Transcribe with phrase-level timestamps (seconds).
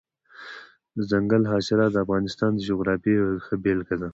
[0.97, 4.09] دځنګل حاصلات د افغانستان د جغرافیې یوه ښه بېلګه ده.